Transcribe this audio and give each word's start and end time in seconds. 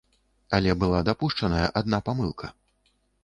Але 0.57 0.71
была 0.83 1.01
дапушчаная 1.09 1.67
адна 1.81 2.01
памылка. 2.07 2.51